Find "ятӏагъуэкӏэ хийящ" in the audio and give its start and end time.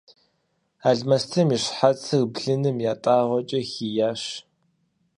2.91-4.23